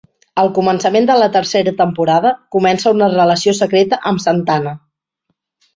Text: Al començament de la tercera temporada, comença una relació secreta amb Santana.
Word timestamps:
Al 0.43 0.47
començament 0.53 1.09
de 1.11 1.17
la 1.23 1.27
tercera 1.35 1.73
temporada, 1.83 2.33
comença 2.57 2.97
una 2.97 3.13
relació 3.15 3.55
secreta 3.61 4.05
amb 4.13 4.27
Santana. 4.27 4.77